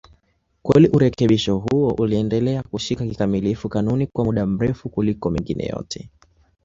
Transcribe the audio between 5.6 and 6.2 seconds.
yote.